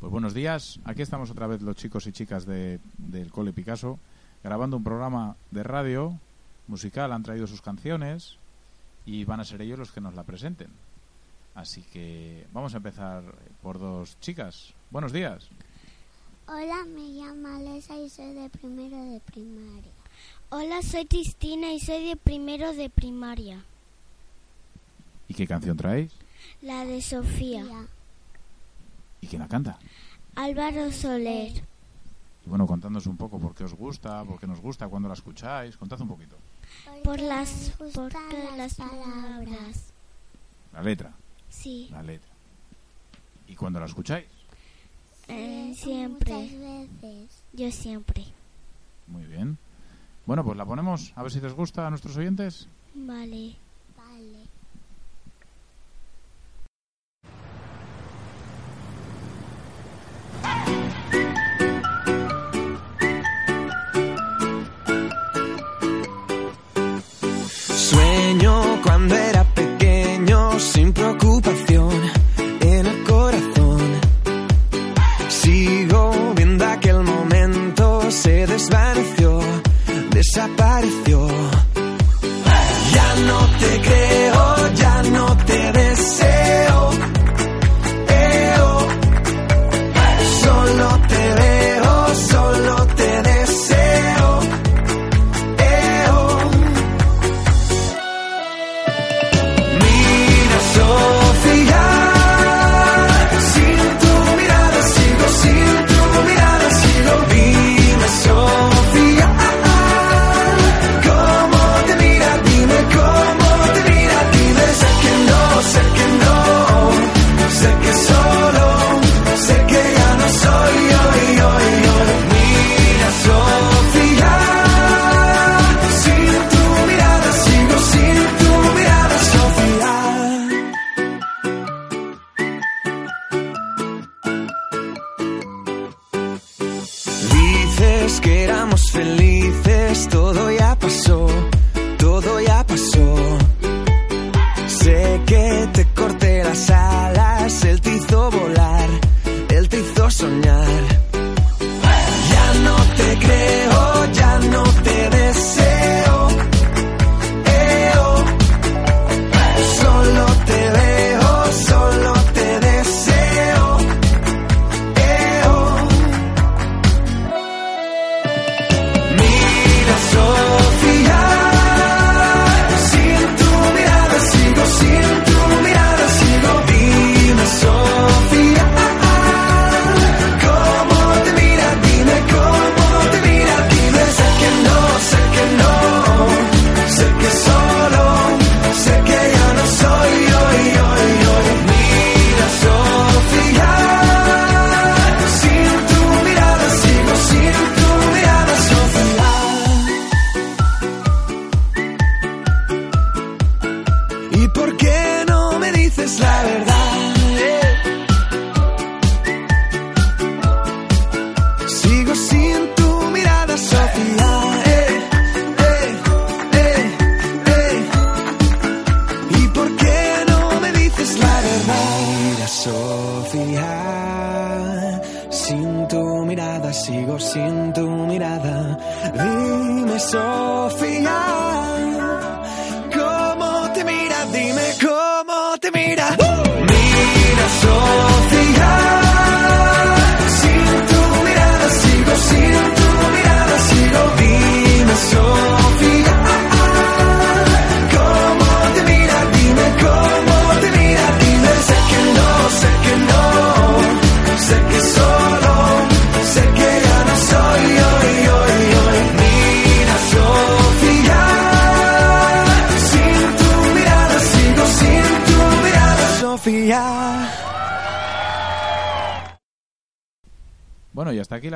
Pues 0.00 0.12
buenos 0.12 0.34
días, 0.34 0.78
aquí 0.84 1.00
estamos 1.00 1.30
otra 1.30 1.46
vez 1.46 1.62
los 1.62 1.74
chicos 1.74 2.06
y 2.06 2.12
chicas 2.12 2.44
de, 2.44 2.80
del 2.98 3.30
Cole 3.30 3.54
Picasso 3.54 3.98
grabando 4.44 4.76
un 4.76 4.84
programa 4.84 5.36
de 5.50 5.62
radio 5.62 6.20
musical, 6.66 7.12
han 7.12 7.22
traído 7.22 7.46
sus 7.46 7.62
canciones 7.62 8.36
y 9.06 9.24
van 9.24 9.40
a 9.40 9.44
ser 9.46 9.62
ellos 9.62 9.78
los 9.78 9.92
que 9.92 10.02
nos 10.02 10.14
la 10.14 10.24
presenten. 10.24 10.68
Así 11.54 11.80
que 11.80 12.46
vamos 12.52 12.74
a 12.74 12.76
empezar 12.76 13.22
por 13.62 13.78
dos 13.78 14.20
chicas. 14.20 14.74
Buenos 14.90 15.12
días. 15.12 15.48
Hola, 16.46 16.84
me 16.84 17.08
llamo 17.12 17.48
Alesa 17.48 17.96
y 17.96 18.10
soy 18.10 18.34
de 18.34 18.50
primero 18.50 19.02
de 19.02 19.20
primaria. 19.20 19.92
Hola, 20.50 20.82
soy 20.82 21.06
Cristina 21.06 21.72
y 21.72 21.80
soy 21.80 22.04
de 22.04 22.16
primero 22.16 22.74
de 22.74 22.90
primaria. 22.90 23.64
¿Y 25.26 25.32
qué 25.32 25.46
canción 25.46 25.78
traéis? 25.78 26.12
La 26.60 26.84
de 26.84 27.00
Sofía. 27.00 27.64
¿Y 29.26 29.28
quién 29.28 29.42
la 29.42 29.48
canta? 29.48 29.76
Álvaro 30.36 30.92
Soler. 30.92 31.50
Y 32.44 32.48
bueno, 32.48 32.64
contándonos 32.64 33.06
un 33.08 33.16
poco 33.16 33.40
por 33.40 33.56
qué 33.56 33.64
os 33.64 33.74
gusta, 33.74 34.22
por 34.24 34.38
qué 34.38 34.46
nos 34.46 34.60
gusta, 34.60 34.86
cuando 34.86 35.08
la 35.08 35.14
escucháis. 35.14 35.76
Contad 35.76 36.00
un 36.00 36.06
poquito. 36.06 36.36
Por 37.02 37.18
las, 37.18 37.70
por 37.76 38.12
las 38.56 38.74
palabras. 38.76 39.92
La 40.72 40.80
letra, 40.82 41.12
Sí, 41.48 41.88
la 41.90 42.04
letra. 42.04 42.30
¿Y 43.48 43.56
cuando 43.56 43.80
la 43.80 43.86
escucháis? 43.86 44.26
eh, 45.26 45.64
Muchas 45.70 45.78
siempre. 45.82 46.32
veces. 47.02 47.42
Yo 47.52 47.72
siempre. 47.72 48.26
Muy 49.08 49.24
bien. 49.24 49.58
Bueno, 50.24 50.44
pues 50.44 50.56
la 50.56 50.64
ponemos, 50.64 51.12
a 51.16 51.22
ver 51.24 51.32
si 51.32 51.40
les 51.40 51.52
gusta 51.52 51.84
a 51.84 51.90
nuestros 51.90 52.16
oyentes. 52.16 52.68
Vale. 52.94 53.16
Vale. 53.20 53.65
Sueño 69.08 69.35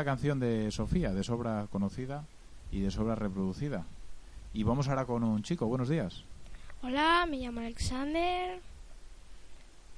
la 0.00 0.04
canción 0.06 0.40
de 0.40 0.70
Sofía, 0.70 1.12
de 1.12 1.22
sobra 1.22 1.66
conocida 1.70 2.24
y 2.72 2.80
de 2.80 2.90
sobra 2.90 3.16
reproducida. 3.16 3.84
Y 4.54 4.62
vamos 4.62 4.88
ahora 4.88 5.04
con 5.04 5.22
un 5.22 5.42
chico. 5.42 5.66
Buenos 5.66 5.90
días. 5.90 6.24
Hola, 6.80 7.26
me 7.28 7.36
llamo 7.36 7.60
Alexander. 7.60 8.58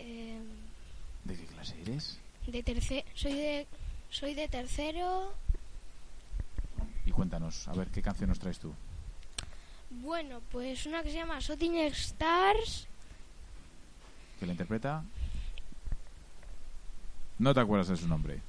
Em, 0.00 0.42
¿De 1.22 1.36
qué 1.36 1.46
clase 1.46 1.80
eres? 1.82 2.18
De 2.48 2.64
tercero. 2.64 3.06
Soy 3.14 3.32
de, 3.34 3.66
soy 4.10 4.34
de 4.34 4.48
tercero. 4.48 5.34
Y 7.06 7.12
cuéntanos, 7.12 7.68
a 7.68 7.72
ver, 7.72 7.86
¿qué 7.86 8.02
canción 8.02 8.28
nos 8.28 8.40
traes 8.40 8.58
tú? 8.58 8.74
Bueno, 9.88 10.40
pues 10.50 10.84
una 10.84 11.04
que 11.04 11.10
se 11.10 11.18
llama 11.18 11.38
Shooting 11.38 11.76
Stars. 11.76 12.88
¿Que 14.40 14.46
la 14.46 14.52
interpreta? 14.52 15.04
No 17.38 17.54
te 17.54 17.60
acuerdas 17.60 17.86
de 17.86 17.96
su 17.96 18.08
nombre. 18.08 18.40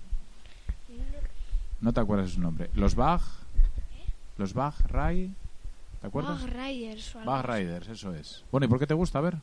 No 1.83 1.91
te 1.91 1.99
acuerdas 1.99 2.27
de 2.29 2.35
su 2.35 2.39
nombre. 2.39 2.69
¿Los 2.75 2.95
Bach? 2.95 3.21
¿Los 4.37 4.53
Bach 4.53 4.73
Ray? 4.87 5.33
¿Te 5.99 6.07
acuerdas? 6.07 6.41
Bach 6.41 6.53
Riders. 6.53 7.13
O 7.13 7.41
Riders, 7.41 7.89
eso 7.89 8.13
es. 8.13 8.45
Bueno, 8.53 8.65
¿y 8.65 8.69
por 8.69 8.79
qué 8.79 8.87
te 8.87 8.93
gusta? 8.93 9.19
A 9.19 9.21
ver. 9.21 9.35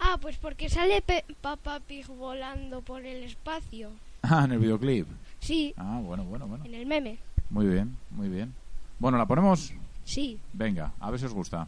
Ah, 0.00 0.18
pues 0.20 0.36
porque 0.36 0.68
sale 0.68 1.00
Papá 1.40 1.78
Pig 1.78 2.08
volando 2.08 2.80
por 2.82 3.06
el 3.06 3.22
espacio. 3.22 3.90
Ah, 4.22 4.42
en 4.44 4.52
el 4.52 4.58
videoclip. 4.58 5.06
Sí. 5.38 5.72
Ah, 5.78 5.98
bueno, 6.02 6.24
bueno, 6.24 6.46
bueno. 6.46 6.64
En 6.66 6.74
el 6.74 6.84
meme. 6.84 7.16
Muy 7.48 7.66
bien, 7.66 7.96
muy 8.10 8.28
bien. 8.28 8.52
Bueno, 8.98 9.16
¿la 9.16 9.24
ponemos? 9.24 9.72
Sí. 10.04 10.38
Venga, 10.52 10.92
a 11.00 11.10
ver 11.10 11.18
si 11.20 11.24
os 11.24 11.32
gusta. 11.32 11.66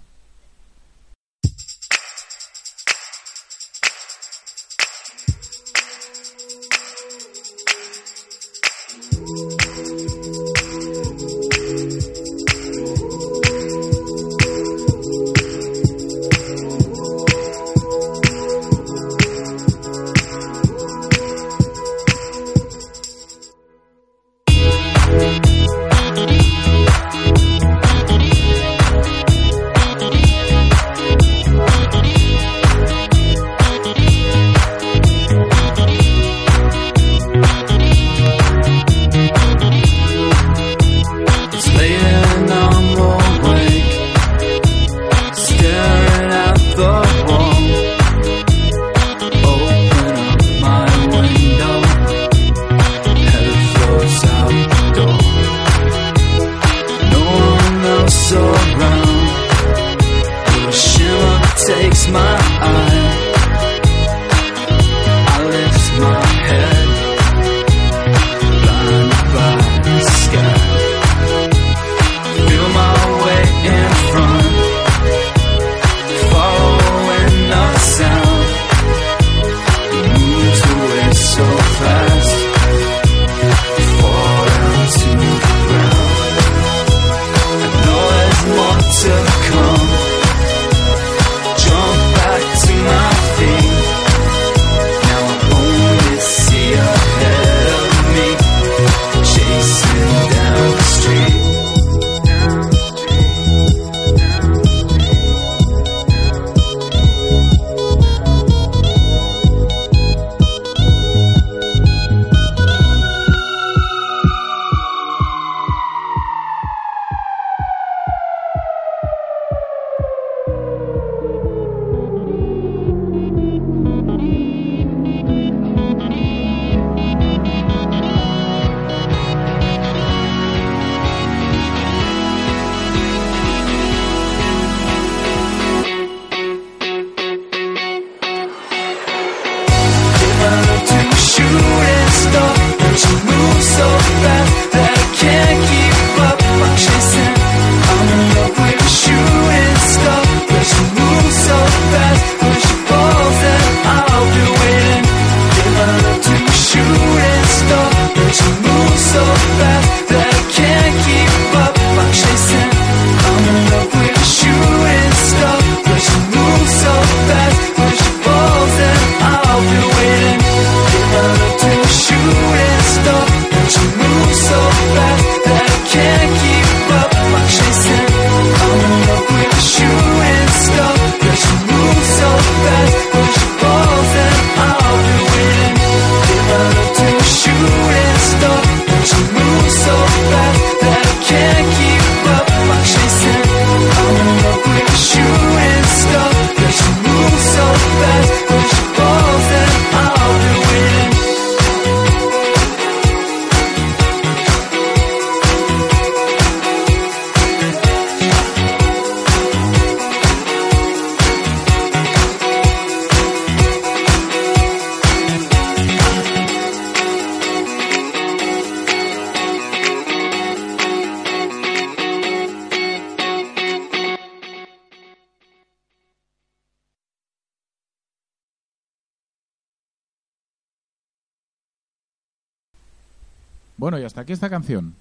Bueno, 233.93 234.05
y 234.05 234.07
hasta 234.07 234.23
aquí 234.23 234.33
esta 234.33 234.49
canción. 234.49 234.95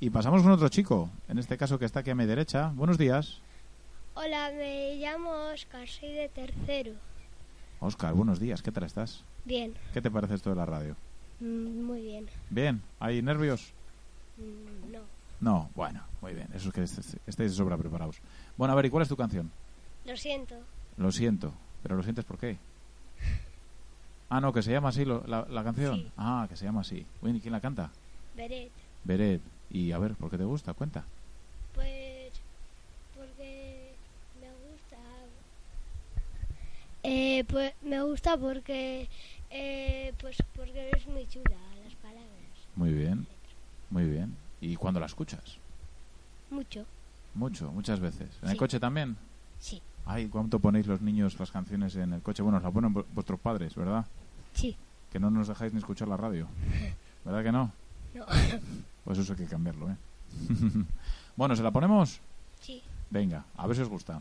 Y 0.00 0.10
pasamos 0.10 0.42
con 0.42 0.50
otro 0.50 0.68
chico, 0.68 1.08
en 1.28 1.38
este 1.38 1.56
caso 1.56 1.78
que 1.78 1.84
está 1.84 2.00
aquí 2.00 2.10
a 2.10 2.16
mi 2.16 2.26
derecha. 2.26 2.72
Buenos 2.74 2.98
días. 2.98 3.38
Hola, 4.14 4.50
me 4.56 4.96
llamo 4.96 5.30
Oscar, 5.52 5.86
soy 5.86 6.10
de 6.10 6.28
tercero. 6.28 6.94
Oscar, 7.78 8.12
buenos 8.12 8.40
días, 8.40 8.60
¿qué 8.60 8.72
tal 8.72 8.82
estás? 8.82 9.22
Bien. 9.44 9.72
¿Qué 9.92 10.02
te 10.02 10.10
parece 10.10 10.34
esto 10.34 10.50
de 10.50 10.56
la 10.56 10.66
radio? 10.66 10.96
Mm, 11.38 11.84
muy 11.84 12.02
bien. 12.02 12.26
¿Bien? 12.50 12.82
¿Hay 12.98 13.22
nervios? 13.22 13.72
Mm, 14.36 14.90
no. 14.90 15.00
No, 15.40 15.70
bueno, 15.76 16.02
muy 16.20 16.34
bien, 16.34 16.48
eso 16.54 16.70
es 16.70 16.74
que 16.74 16.82
estéis 16.82 17.16
este 17.28 17.48
sobra 17.50 17.78
preparados. 17.78 18.16
Bueno, 18.56 18.72
a 18.72 18.74
ver, 18.74 18.86
¿y 18.86 18.90
cuál 18.90 19.02
es 19.02 19.08
tu 19.08 19.16
canción? 19.16 19.52
Lo 20.06 20.16
siento. 20.16 20.56
Lo 20.96 21.12
siento, 21.12 21.54
pero 21.84 21.94
¿lo 21.94 22.02
sientes 22.02 22.24
por 22.24 22.38
qué? 22.38 22.58
Ah, 24.30 24.40
no, 24.40 24.52
que 24.52 24.62
se 24.62 24.72
llama 24.72 24.88
así 24.88 25.04
lo, 25.04 25.22
la, 25.28 25.46
la, 25.48 25.62
canción. 25.62 25.96
Sí. 25.96 26.12
Ah, 26.16 26.46
que 26.48 26.56
se 26.56 26.64
llama 26.64 26.80
así. 26.80 27.06
Uy, 27.22 27.38
¿quién 27.40 27.52
la 27.52 27.60
canta? 27.60 27.92
Beret. 28.36 28.70
Beret. 29.04 29.40
Y 29.70 29.92
a 29.92 29.98
ver, 29.98 30.14
¿por 30.14 30.30
qué 30.30 30.38
te 30.38 30.44
gusta? 30.44 30.74
Cuenta. 30.74 31.04
Pues 31.74 32.32
porque 33.16 33.92
me 34.40 34.48
gusta. 34.48 34.96
Eh, 37.02 37.44
pues 37.48 37.72
me 37.82 38.02
gusta 38.02 38.36
porque 38.36 39.08
eh, 39.50 40.12
pues 40.20 40.36
porque 40.56 40.90
es 40.96 41.06
muy 41.06 41.26
chula 41.28 41.56
las 41.84 41.94
palabras. 41.96 42.24
Muy 42.76 42.92
bien, 42.92 43.26
muy 43.90 44.04
bien. 44.08 44.34
¿Y 44.60 44.76
cuándo 44.76 45.00
la 45.00 45.06
escuchas? 45.06 45.58
Mucho. 46.50 46.86
Mucho, 47.34 47.70
muchas 47.72 48.00
veces. 48.00 48.28
¿En 48.42 48.50
el 48.50 48.56
coche 48.56 48.78
también? 48.80 49.16
Sí. 49.58 49.82
Ay, 50.06 50.28
¿cuánto 50.28 50.58
ponéis 50.60 50.86
los 50.86 51.00
niños 51.00 51.38
las 51.38 51.50
canciones 51.50 51.96
en 51.96 52.12
el 52.12 52.22
coche? 52.22 52.42
Bueno, 52.42 52.58
os 52.58 52.64
la 52.64 52.70
ponen 52.70 52.94
vu- 52.94 53.04
vuestros 53.12 53.40
padres, 53.40 53.74
¿verdad? 53.74 54.06
Sí. 54.54 54.76
Que 55.10 55.18
no 55.18 55.30
nos 55.30 55.48
dejáis 55.48 55.72
ni 55.72 55.78
escuchar 55.80 56.08
la 56.08 56.16
radio. 56.16 56.46
¿Verdad 57.24 57.42
que 57.42 57.52
no? 57.52 57.72
Pues 59.04 59.18
eso 59.18 59.32
hay 59.32 59.38
que 59.38 59.46
cambiarlo, 59.46 59.90
¿eh? 59.90 59.96
bueno, 61.36 61.56
¿se 61.56 61.62
la 61.62 61.70
ponemos? 61.70 62.20
Sí. 62.60 62.82
Venga, 63.10 63.44
a 63.56 63.66
ver 63.66 63.76
si 63.76 63.82
os 63.82 63.88
gusta. 63.88 64.20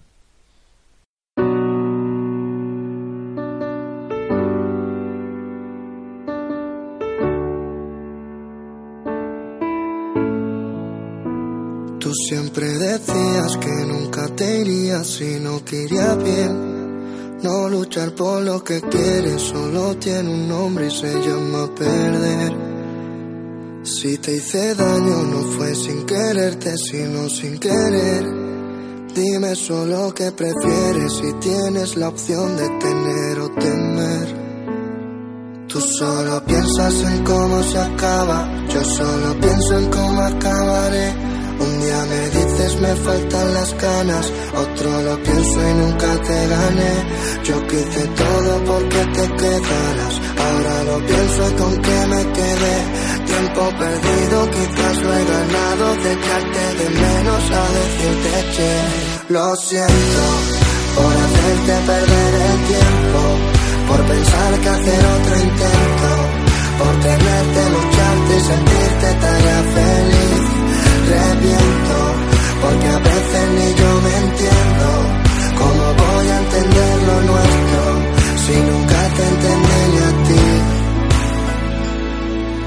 Tú 12.00 12.14
siempre 12.28 12.68
decías 12.68 13.58
que 13.58 13.86
nunca 13.88 14.28
te 14.36 14.60
irías 14.60 15.08
si 15.08 15.40
no 15.40 15.64
quería 15.64 16.16
bien. 16.16 17.40
No 17.42 17.70
luchar 17.70 18.14
por 18.14 18.42
lo 18.44 18.64
que 18.64 18.82
quieres 18.82 19.42
solo 19.42 19.96
tiene 19.98 20.30
un 20.30 20.50
nombre 20.50 20.88
y 20.88 20.92
se 20.92 21.14
llama 21.22 21.74
perder. 21.74 22.73
Si 23.84 24.18
te 24.18 24.34
hice 24.38 24.76
daño 24.76 25.24
no 25.24 25.42
fue 25.58 25.76
sin 25.76 26.06
quererte, 26.06 26.74
sino 26.78 27.28
sin 27.28 27.60
querer. 27.60 28.24
Dime 29.14 29.56
solo 29.56 30.14
qué 30.14 30.32
prefieres 30.32 31.12
si 31.12 31.34
tienes 31.42 31.98
la 31.98 32.08
opción 32.08 32.56
de 32.56 32.70
tener 32.80 33.40
o 33.40 33.50
temer. 33.50 34.44
Tú 35.68 35.82
solo 35.82 36.46
piensas 36.46 36.94
en 36.94 37.26
cómo 37.26 37.62
se 37.62 37.78
acaba, 37.78 38.66
yo 38.70 38.84
solo 38.86 39.38
pienso 39.42 39.78
en 39.78 39.90
cómo 39.90 40.22
acabaré. 40.22 41.34
Un 41.60 41.80
día 41.82 42.06
me 42.06 42.30
dices 42.30 42.80
me 42.80 42.96
faltan 42.96 43.54
las 43.54 43.78
ganas, 43.78 44.32
otro 44.56 45.02
lo 45.02 45.24
pienso 45.24 45.70
y 45.70 45.74
nunca 45.74 46.22
te 46.22 46.48
gané. 46.48 46.94
Yo 47.44 47.68
quise 47.68 48.08
todo 48.16 48.64
porque 48.64 48.98
te 48.98 49.36
quedaras, 49.36 50.22
ahora 50.38 50.84
lo 50.86 51.06
pienso 51.06 51.50
y 51.50 51.54
con 51.62 51.82
qué 51.82 52.08
me 52.08 52.32
quedé. 52.32 53.13
Tiempo 53.26 53.62
perdido, 53.78 54.50
quizás 54.52 54.98
lo 54.98 55.14
he 55.14 55.26
ganado, 55.26 55.96
de 56.04 56.14
echarte 56.14 56.64
de 56.80 56.90
menos 56.90 57.44
a 57.52 57.64
decirte 57.80 58.32
che. 58.56 58.72
Lo 59.30 59.56
siento 59.56 60.24
por 60.96 61.14
hacerte 61.24 61.74
perder 61.88 62.34
el 62.50 62.60
tiempo, 62.74 63.22
por 63.88 64.02
pensar 64.06 64.60
que 64.62 64.70
hacer 64.70 65.02
otro 65.16 65.36
intento, 65.48 66.10
por 66.80 66.94
tenerte, 67.02 67.62
lucharte 67.76 68.32
y 68.38 68.44
sentirte 68.52 69.08
tarea 69.24 69.62
feliz. 69.78 70.44
Reviento, 71.14 71.98
porque 72.62 72.88
a 72.88 73.00
veces 73.00 73.46
ni 73.58 73.68
yo 73.82 73.92
me 74.06 74.14
entiendo. 74.26 74.88
¿Cómo 75.60 75.86
voy 76.04 76.28
a 76.28 76.38
entender 76.40 76.96
lo 77.08 77.22
nuestro 77.32 77.82
si 78.46 78.56
nunca 78.70 79.00
te 79.16 79.24
entendí 79.28 79.73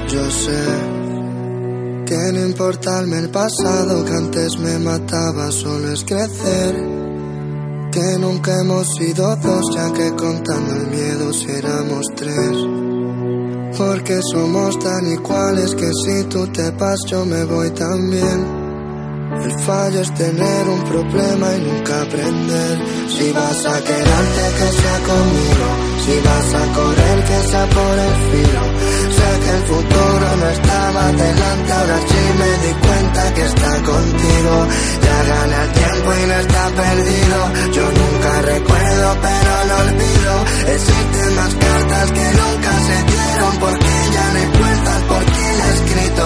Yo 0.09 0.31
sé 0.31 0.63
que 2.05 2.31
no 2.31 2.45
importarme 2.47 3.19
el 3.19 3.29
pasado 3.29 4.05
que 4.05 4.13
antes 4.13 4.57
me 4.57 4.79
mataba, 4.79 5.51
solo 5.51 5.91
es 5.91 6.05
crecer. 6.05 6.75
Que 7.91 8.17
nunca 8.17 8.53
hemos 8.61 8.87
sido 8.95 9.35
dos, 9.35 9.65
ya 9.75 9.91
que 9.91 10.15
contando 10.15 10.75
el 10.75 10.87
miedo 10.87 11.33
si 11.33 11.47
tres. 12.15 12.57
Porque 13.77 14.19
somos 14.31 14.79
tan 14.79 15.07
iguales 15.11 15.75
que 15.75 15.91
si 15.91 16.23
tú 16.29 16.47
te 16.47 16.71
vas 16.71 16.99
yo 17.07 17.25
me 17.25 17.43
voy 17.43 17.69
también. 17.71 18.56
El 19.43 19.59
fallo 19.59 20.01
es 20.01 20.13
tener 20.13 20.69
un 20.69 20.83
problema 20.83 21.47
y 21.55 21.61
nunca 21.61 22.01
aprender. 22.01 22.75
Si 23.09 23.31
vas 23.31 23.65
a 23.65 23.83
quedarte 23.83 24.43
que 24.57 24.67
sea 24.79 24.97
conmigo, 25.11 25.67
si 26.05 26.15
vas 26.27 26.49
a 26.53 26.63
correr 26.77 27.17
que 27.29 27.49
sea 27.49 27.65
por 27.67 27.95
el 28.07 28.15
filo. 28.29 28.63
Sé 29.17 29.29
que 29.43 29.51
el 29.57 29.63
futuro 29.71 30.27
no 30.41 30.49
estaba 30.49 31.11
delante, 31.11 31.71
ahora 31.73 31.99
sí 32.07 32.21
me 32.39 32.51
di 32.67 32.73
cuenta 32.85 33.33
que 33.33 33.45
está 33.45 33.71
contigo. 33.83 34.53
Ya 35.05 35.17
gana 35.31 35.63
el 35.63 35.71
tiempo 35.71 36.09
y 36.13 36.27
no 36.27 36.35
está 36.45 36.63
perdido. 36.81 37.37
Yo 37.73 37.85
nunca 38.01 38.41
recuerdo 38.41 39.17
pero 39.21 39.53
no 39.67 39.75
olvido. 39.85 40.33
Existen 40.75 41.35
más 41.35 41.53
cartas 41.55 42.11
que 42.11 42.25
nunca 42.41 42.71
se 42.87 42.97
dieron 43.11 43.53
porque 43.59 43.93
ya 44.15 44.25
no 44.33 44.59
puertas 44.59 45.01
por 45.03 45.23
quien 45.25 45.55
he 45.61 45.69
escrito. 45.77 46.25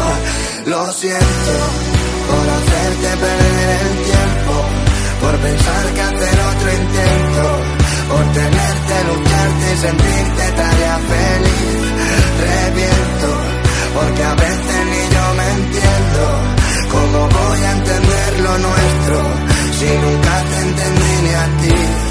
Lo 0.66 0.92
siento 0.94 2.11
por 2.28 2.46
hacerte 2.56 3.10
perder 3.24 3.80
el 3.82 3.98
tiempo, 4.12 4.54
por 5.22 5.36
pensar 5.38 5.84
que 5.96 6.02
hacer 6.02 6.36
otro 6.52 6.68
intento, 6.82 7.44
por 8.12 8.26
tenerte, 8.40 8.96
lucharte 9.10 9.66
y 9.74 9.78
sentirte 9.86 10.44
tarea 10.62 10.98
feliz. 11.12 11.82
Reviento, 12.42 13.30
porque 13.96 14.24
a 14.24 14.36
veces 14.36 14.80
ni 14.92 15.04
yo 15.16 15.26
me 15.40 15.48
entiendo. 15.60 16.24
¿Cómo 16.92 17.20
voy 17.28 17.62
a 17.64 17.72
entender 17.72 18.40
lo 18.42 18.58
nuestro 18.58 19.18
si 19.80 19.90
nunca 20.04 20.34
te 20.50 20.58
entendí 20.68 21.14
ni 21.24 21.34
a 21.34 21.46
ti? 21.62 22.11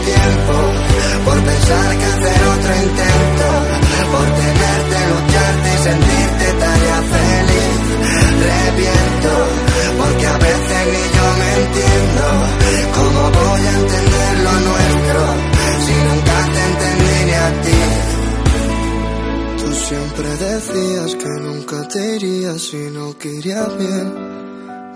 si 22.61 22.77
no 22.91 23.17
querías 23.17 23.77
bien. 23.77 24.07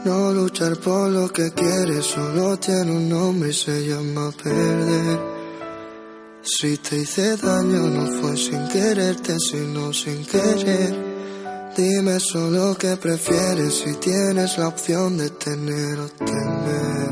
No 0.05 0.31
luchar 0.31 0.77
por 0.77 1.09
lo 1.09 1.27
que 1.29 1.51
quieres 1.51 2.05
solo 2.05 2.57
tiene 2.57 2.91
un 2.91 3.09
nombre 3.09 3.49
y 3.49 3.53
se 3.53 3.87
llama 3.87 4.31
perder. 4.31 5.19
Si 6.43 6.77
te 6.77 6.97
hice 6.97 7.35
daño 7.37 7.89
no 7.89 8.21
fue 8.21 8.37
sin 8.37 8.67
quererte, 8.67 9.35
sino 9.39 9.91
sin 9.91 10.23
querer. 10.25 10.93
Dime 11.75 12.19
solo 12.19 12.77
qué 12.77 12.95
prefieres 12.97 13.73
si 13.73 13.95
tienes 13.95 14.57
la 14.59 14.67
opción 14.67 15.17
de 15.17 15.31
tener 15.31 15.99
o 15.99 16.07
temer. 16.09 17.04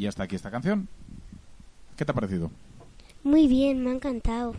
Y 0.00 0.06
hasta 0.06 0.22
aquí 0.22 0.34
esta 0.34 0.50
canción. 0.50 0.88
¿Qué 1.94 2.06
te 2.06 2.12
ha 2.12 2.14
parecido? 2.14 2.50
Muy 3.22 3.46
bien, 3.46 3.84
me 3.84 3.90
ha 3.90 3.92
encantado. 3.92 4.54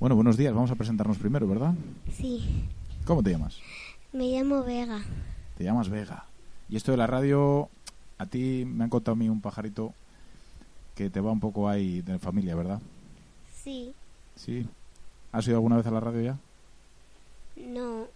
Bueno, 0.00 0.16
buenos 0.16 0.36
días. 0.36 0.52
Vamos 0.52 0.72
a 0.72 0.74
presentarnos 0.74 1.18
primero, 1.18 1.46
¿verdad? 1.46 1.72
Sí. 2.12 2.64
¿Cómo 3.04 3.22
te 3.22 3.30
llamas? 3.30 3.60
Me 4.12 4.24
llamo 4.32 4.64
Vega. 4.64 5.00
Te 5.56 5.62
llamas 5.62 5.88
Vega. 5.88 6.24
Y 6.68 6.74
esto 6.74 6.90
de 6.90 6.96
la 6.96 7.06
radio, 7.06 7.68
a 8.18 8.26
ti 8.26 8.64
me 8.66 8.82
han 8.82 8.90
contado 8.90 9.12
a 9.12 9.16
mí 9.16 9.28
un 9.28 9.40
pajarito 9.40 9.94
que 10.96 11.10
te 11.10 11.20
va 11.20 11.30
un 11.30 11.38
poco 11.38 11.68
ahí 11.68 12.02
de 12.02 12.18
familia, 12.18 12.56
¿verdad? 12.56 12.80
Sí, 13.62 13.94
Sí. 14.34 14.66
¿Has 15.30 15.46
ido 15.46 15.58
alguna 15.58 15.76
vez 15.76 15.86
a 15.86 15.92
la 15.92 16.00
radio 16.00 16.22
ya? 16.22 16.38
no, 17.68 18.06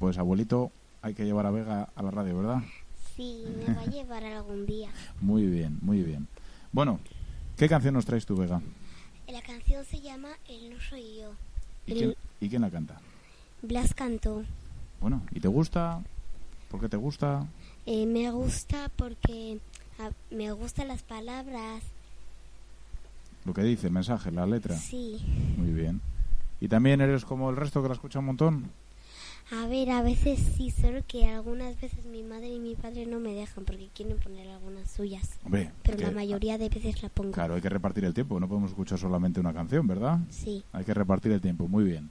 Pues 0.00 0.18
abuelito, 0.18 0.72
hay 1.00 1.14
que 1.14 1.24
llevar 1.26 1.46
a 1.46 1.52
Vega 1.52 1.88
a 1.94 2.02
la 2.02 2.10
radio, 2.10 2.38
¿verdad? 2.38 2.62
Sí, 3.16 3.44
me 3.66 3.74
va 3.74 3.80
a 3.82 3.86
llevar 3.90 4.24
algún 4.24 4.66
día. 4.66 4.90
Muy 5.20 5.46
bien, 5.46 5.78
muy 5.82 6.02
bien. 6.02 6.26
Bueno, 6.72 7.00
¿qué 7.56 7.68
canción 7.68 7.94
nos 7.94 8.04
traes 8.06 8.26
tú, 8.26 8.36
Vega? 8.36 8.60
La 9.28 9.42
canción 9.42 9.84
se 9.84 10.00
llama 10.00 10.28
El 10.48 10.70
no 10.70 10.76
soy 10.80 11.16
yo. 11.20 11.32
¿Y 11.86 11.92
El- 11.92 11.98
quién, 11.98 12.14
y 12.40 12.48
quién 12.48 12.62
la 12.62 12.70
canta? 12.70 13.00
Blas 13.62 13.94
cantó. 13.94 14.44
Bueno, 15.00 15.22
¿y 15.32 15.40
te 15.40 15.48
gusta? 15.48 16.02
¿Por 16.70 16.80
qué 16.80 16.88
te 16.88 16.96
gusta? 16.96 17.46
Eh, 17.86 18.06
me 18.06 18.30
gusta 18.30 18.90
porque 18.96 19.58
me 20.30 20.52
gustan 20.52 20.88
las 20.88 21.02
palabras. 21.02 21.82
Lo 23.44 23.54
que 23.54 23.62
dice, 23.62 23.86
el 23.86 23.92
mensaje, 23.92 24.30
la 24.32 24.46
letra. 24.46 24.76
Sí. 24.76 25.18
Muy 25.56 25.70
bien. 25.72 26.00
¿Y 26.60 26.68
también 26.68 27.00
eres 27.00 27.24
como 27.24 27.48
el 27.50 27.56
resto 27.56 27.80
que 27.82 27.88
la 27.88 27.94
escucha 27.94 28.18
un 28.18 28.24
montón? 28.26 28.70
A 29.52 29.66
ver, 29.68 29.90
a 29.90 30.02
veces 30.02 30.40
sí, 30.56 30.70
solo 30.70 31.02
que 31.06 31.26
algunas 31.26 31.80
veces 31.80 32.04
mi 32.06 32.24
madre 32.24 32.48
y 32.48 32.58
mi 32.58 32.74
padre 32.74 33.06
no 33.06 33.20
me 33.20 33.32
dejan 33.32 33.64
porque 33.64 33.88
quieren 33.94 34.18
poner 34.18 34.48
algunas 34.48 34.90
suyas. 34.90 35.38
Hombre, 35.44 35.70
Pero 35.84 35.98
que- 35.98 36.04
la 36.04 36.10
mayoría 36.10 36.58
de 36.58 36.68
veces 36.68 37.00
la 37.02 37.08
pongo. 37.10 37.30
Claro, 37.30 37.54
hay 37.54 37.60
que 37.60 37.68
repartir 37.68 38.04
el 38.04 38.12
tiempo, 38.14 38.40
no 38.40 38.48
podemos 38.48 38.70
escuchar 38.70 38.98
solamente 38.98 39.38
una 39.38 39.52
canción, 39.54 39.86
¿verdad? 39.86 40.18
Sí, 40.30 40.64
Hay 40.72 40.84
que 40.84 40.94
repartir 40.94 41.30
el 41.30 41.40
tiempo, 41.40 41.68
muy 41.68 41.84
bien. 41.84 42.10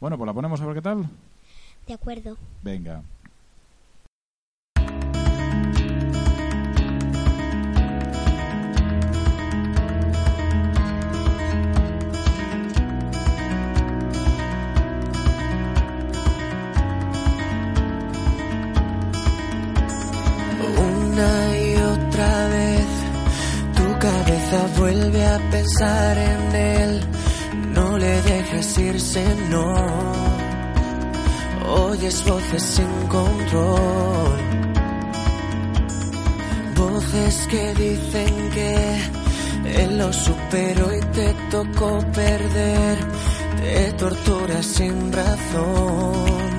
Bueno, 0.00 0.16
pues 0.16 0.26
la 0.26 0.34
ponemos 0.34 0.60
a 0.60 0.66
ver 0.66 0.74
qué 0.76 0.82
tal. 0.82 1.08
de 1.88 1.94
acuerdo. 1.94 2.36
Venga. 2.62 3.02
Pensar 25.50 26.18
en 26.18 26.54
él. 26.54 27.00
No 27.74 27.98
le 27.98 28.22
dejes 28.22 28.78
irse, 28.78 29.24
no. 29.50 29.74
Oyes 31.66 32.24
voces 32.24 32.62
sin 32.62 33.08
control. 33.08 34.38
Voces 36.76 37.46
que 37.50 37.74
dicen 37.74 38.50
que 38.50 39.22
él 39.82 39.98
lo 39.98 40.12
superó 40.12 40.94
y 40.96 41.00
te 41.00 41.34
tocó 41.50 41.98
perder. 42.12 42.98
Te 43.60 43.92
torturas 43.92 44.66
sin 44.66 45.12
razón. 45.12 46.52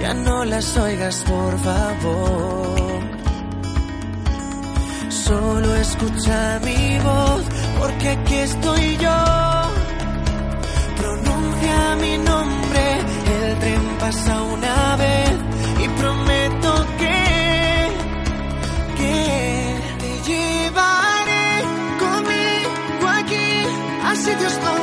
Ya 0.00 0.14
no 0.14 0.44
las 0.44 0.76
oigas, 0.76 1.22
por 1.26 1.58
favor. 1.58 2.82
Solo 5.08 5.76
escucha 5.76 6.60
mi 6.64 6.98
voz, 6.98 7.42
porque 7.82 8.08
aquí 8.10 8.34
estoy 8.34 8.96
yo. 9.04 9.18
Pronuncia 11.00 11.78
mi 12.00 12.14
nombre, 12.30 12.84
el 13.34 13.58
tren 13.58 13.84
pasa 13.98 14.42
una 14.56 14.96
vez. 15.02 15.34
Y 15.84 15.88
prometo 16.00 16.70
que, 17.00 17.20
que 18.98 19.16
te 20.00 20.10
llevaré 20.28 21.46
conmigo 22.04 23.06
aquí. 23.20 23.50
A 24.08 24.14
sitios 24.14 24.54
donde 24.64 24.81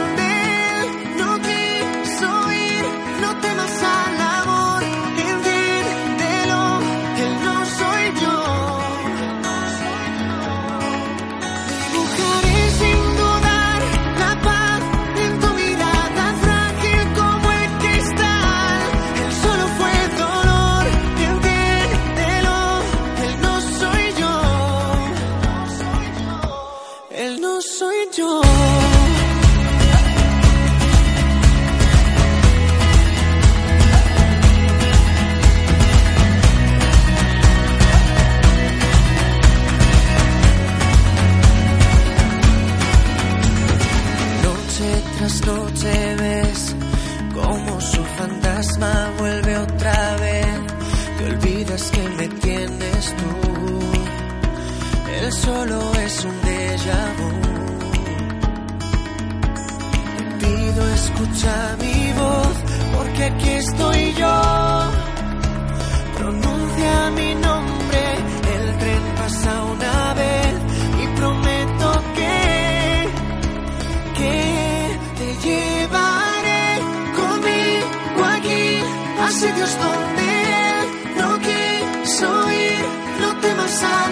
escucha 61.39 61.77
mi 61.79 62.13
voz 62.13 62.55
porque 62.95 63.23
aquí 63.23 63.49
estoy 63.49 64.13
yo. 64.13 64.41
Pronuncia 66.17 67.11
mi 67.15 67.35
nombre, 67.35 68.01
el 68.55 68.77
tren 68.77 69.03
pasa 69.17 69.63
una 69.63 70.13
vez 70.15 70.53
y 71.03 71.07
prometo 71.17 72.03
que 72.15 73.09
que 74.17 74.99
te 75.17 75.47
llevaré 75.47 76.63
conmigo 77.15 78.25
aquí 78.35 78.67
a 79.21 79.31
sitios 79.31 79.77
donde 79.79 80.27
él 80.69 80.87
no 81.17 81.39
quiso 81.39 82.51
ir. 82.51 82.85
No 83.21 83.35
temas 83.41 83.83
al 83.83 84.08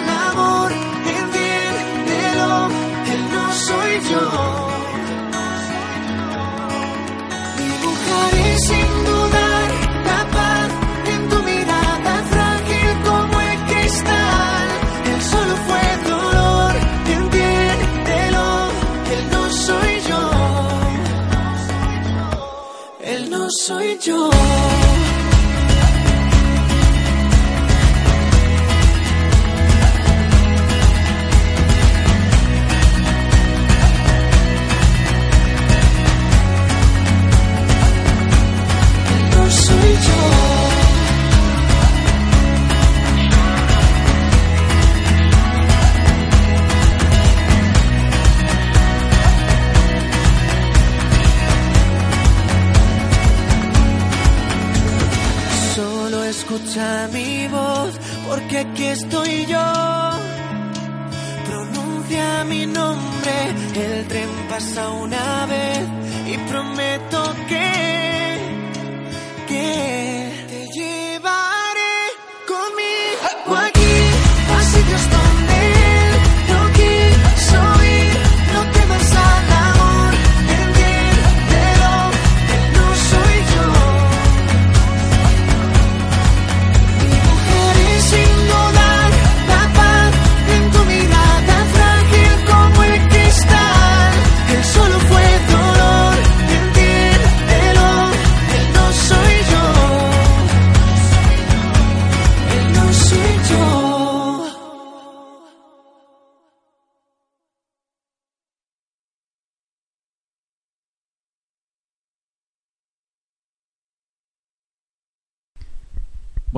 yo. 24.08 24.37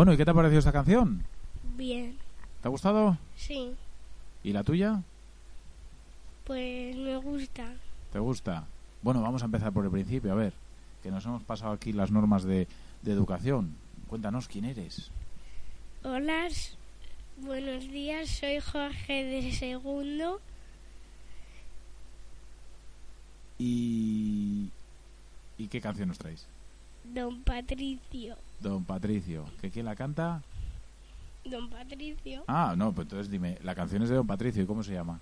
Bueno, 0.00 0.14
¿y 0.14 0.16
qué 0.16 0.24
te 0.24 0.30
ha 0.30 0.34
parecido 0.34 0.60
esta 0.60 0.72
canción? 0.72 1.22
Bien, 1.76 2.16
¿Te 2.62 2.68
ha 2.68 2.70
gustado? 2.70 3.18
sí, 3.36 3.74
¿Y 4.42 4.54
la 4.54 4.64
tuya? 4.64 5.02
pues 6.46 6.96
me 6.96 7.18
gusta. 7.18 7.70
¿Te 8.10 8.18
gusta? 8.18 8.64
Bueno, 9.02 9.20
vamos 9.20 9.42
a 9.42 9.44
empezar 9.44 9.74
por 9.74 9.84
el 9.84 9.90
principio, 9.90 10.32
a 10.32 10.36
ver, 10.36 10.54
que 11.02 11.10
nos 11.10 11.26
hemos 11.26 11.42
pasado 11.42 11.72
aquí 11.72 11.92
las 11.92 12.10
normas 12.10 12.44
de, 12.44 12.66
de 13.02 13.12
educación. 13.12 13.74
Cuéntanos 14.08 14.48
quién 14.48 14.64
eres. 14.64 15.10
Hola, 16.02 16.48
buenos 17.42 17.86
días, 17.90 18.30
soy 18.30 18.58
Jorge 18.58 19.24
de 19.24 19.52
Segundo. 19.52 20.40
Y... 23.58 24.70
¿Y 25.58 25.68
qué 25.68 25.82
canción 25.82 26.08
nos 26.08 26.16
traéis? 26.16 26.46
Don 27.14 27.42
Patricio. 27.42 28.36
Don 28.60 28.84
Patricio. 28.84 29.44
¿Que 29.60 29.70
quién 29.70 29.86
la 29.86 29.96
canta? 29.96 30.42
Don 31.44 31.70
Patricio, 31.70 32.44
Ah, 32.46 32.74
no, 32.76 32.92
pues 32.92 33.06
entonces 33.06 33.30
dime, 33.30 33.58
la 33.62 33.74
canción 33.74 34.02
es 34.02 34.10
de 34.10 34.14
Don 34.16 34.26
Patricio, 34.26 34.62
¿y 34.62 34.66
cómo 34.66 34.82
se 34.82 34.92
llama? 34.92 35.20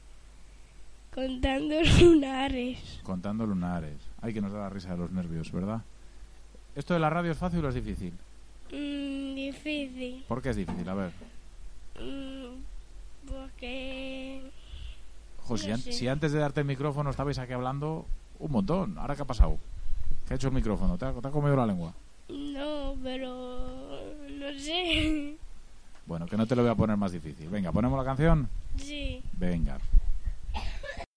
contando 1.15 1.75
lunares. 2.01 3.01
Contando 3.03 3.47
lunares. 3.47 3.97
Ay, 4.21 4.33
que 4.35 4.41
nos 4.41 4.53
da 4.53 4.59
la 4.61 4.69
risa 4.71 4.91
de 4.93 4.99
los 4.99 5.11
nervios, 5.11 5.51
¿verdad? 5.51 5.83
¿Esto 6.77 6.95
de 6.95 7.01
la 7.01 7.11
radio 7.11 7.33
es 7.33 7.39
fácil 7.39 7.65
o 7.65 7.69
es 7.69 7.75
difícil? 7.75 8.13
Mm, 8.71 9.35
difícil, 9.35 10.25
¿Por 10.29 10.43
qué 10.43 10.51
es 10.51 10.57
difícil? 10.57 10.89
A 10.89 10.95
ver. 10.95 11.11
mm, 12.01 13.29
porque 13.29 14.43
Jo, 15.45 15.57
si, 15.57 15.69
No 15.69 15.75
an- 15.75 15.81
sé. 15.81 15.93
si 15.93 16.09
antes 16.09 16.33
de 16.33 16.39
darte 16.39 16.61
el 16.61 16.67
micrófono 16.67 17.11
estabais 17.11 17.39
aquí 17.39 17.53
hablando 17.53 18.07
un 18.39 18.53
montón, 18.53 18.99
¿ahora 18.99 19.17
qué 19.17 19.23
ha 19.23 19.27
pasado? 19.27 19.59
¿Qué 20.29 20.35
ha 20.35 20.37
hecho 20.37 20.49
el 20.49 20.55
micrófono? 20.55 20.99
¿Te 20.99 21.07
ha, 21.07 21.13
te 21.15 21.27
ha 21.27 21.31
comido 21.31 21.57
la 21.57 21.65
lengua? 21.65 21.95
no, 22.29 22.95
pero 23.03 23.29
no 24.29 24.59
sé. 24.59 25.35
Bueno, 26.05 26.27
que 26.27 26.37
no 26.37 26.47
te 26.47 26.55
lo 26.55 26.61
voy 26.61 26.71
a 26.71 26.75
poner 26.75 26.99
más 26.99 27.13
difícil. 27.13 27.49
Venga, 27.49 27.73
¿ponemos 27.73 27.99
la 27.99 28.05
canción? 28.05 28.47
Sí. 28.77 29.23
Venga. 29.33 29.79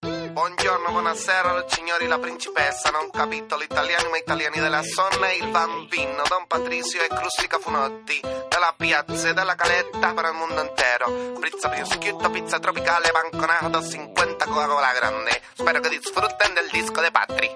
Buongiorno, 0.00 0.90
buonasera, 0.92 1.52
lo 1.52 1.68
signori, 1.68 2.06
la 2.06 2.18
principessa, 2.18 2.90
non 2.90 3.10
capito 3.10 3.58
l'italiano 3.58 4.08
ma 4.08 4.16
italiani 4.16 4.58
della 4.58 4.82
zona 4.82 5.28
e 5.28 5.36
il 5.36 5.50
bambino, 5.50 6.22
Don 6.28 6.46
Patrizio 6.48 7.02
e 7.02 7.08
Crustica 7.08 7.58
Funotti, 7.58 8.18
della 8.20 8.74
piazza 8.76 9.28
e 9.28 9.34
della 9.34 9.54
caletta 9.54 10.14
per 10.14 10.24
il 10.24 10.32
mondo 10.32 10.62
intero, 10.62 11.38
pizza 11.38 11.68
prosciutto, 11.68 12.30
pizza 12.30 12.58
tropicale, 12.58 13.10
banconato, 13.12 13.86
50 13.86 14.46
Coca-Cola 14.46 14.92
grande, 14.92 15.42
spero 15.54 15.80
che 15.80 15.88
disfruten 15.90 16.54
del 16.54 16.68
disco 16.70 17.00
de 17.00 17.10
Patri. 17.10 17.52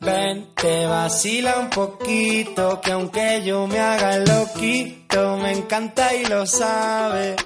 Ven, 0.00 0.54
te 0.54 0.86
vacila 0.86 1.58
un 1.58 1.68
poquito, 1.68 2.80
que 2.80 2.92
aunque 2.92 3.42
yo 3.44 3.66
me 3.66 3.78
haga 3.78 4.16
loquito, 4.16 5.36
me 5.36 5.52
encanta 5.52 6.14
y 6.14 6.24
lo 6.24 6.46
sabe. 6.46 7.36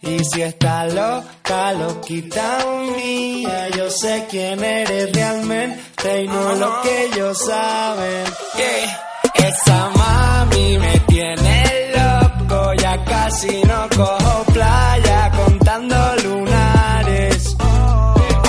Y 0.00 0.18
si 0.24 0.42
está 0.42 0.86
loca, 0.86 1.72
loquita 1.72 2.58
mía, 2.96 3.68
yo 3.76 3.90
sé 3.90 4.26
quién 4.30 4.62
eres 4.62 5.12
realmente 5.12 6.22
y 6.22 6.28
no 6.28 6.54
lo 6.54 6.82
que 6.82 7.04
ellos 7.06 7.38
saben. 7.46 8.24
Yeah. 8.56 9.48
Esa 9.48 9.90
mami 9.90 10.78
me 10.78 11.00
tiene 11.00 11.90
loco, 11.96 12.74
ya 12.74 13.04
casi 13.04 13.60
no 13.64 13.88
cojo 13.96 14.44
playa 14.52 15.32
contando 15.36 15.96
lunares. 16.22 17.56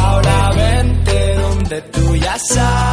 Ahora 0.01 0.51
vente 0.55 1.35
donde 1.35 1.81
tú 1.81 2.15
ya 2.15 2.37
sabes 2.37 2.92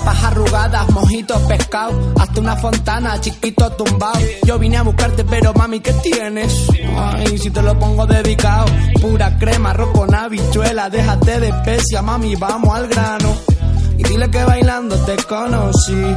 Papas 0.00 0.24
arrugadas, 0.24 0.88
mojitos, 0.90 1.42
pescado, 1.42 1.92
hasta 2.18 2.40
una 2.40 2.56
fontana, 2.56 3.20
chiquito 3.20 3.70
tumbado. 3.72 4.18
Yo 4.46 4.58
vine 4.58 4.78
a 4.78 4.82
buscarte, 4.82 5.24
pero 5.24 5.52
mami, 5.52 5.80
¿qué 5.80 5.92
tienes? 5.92 6.68
Ay, 6.96 7.36
si 7.36 7.50
te 7.50 7.60
lo 7.60 7.78
pongo 7.78 8.06
dedicado, 8.06 8.64
pura 9.00 9.36
crema, 9.38 9.70
arroz 9.70 9.90
con 9.90 10.14
habichuela, 10.14 10.88
déjate 10.88 11.40
de 11.40 11.48
especia, 11.48 12.00
mami, 12.00 12.34
vamos 12.36 12.74
al 12.74 12.88
grano. 12.88 13.36
Y 13.98 14.02
dile 14.04 14.30
que 14.30 14.42
bailando 14.42 14.96
te 15.04 15.16
conocí, 15.24 16.16